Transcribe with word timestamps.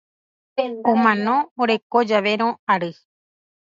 Omano 0.93 1.35
oreko 1.65 2.03
javérõ 2.13 2.51
ary. 2.77 2.91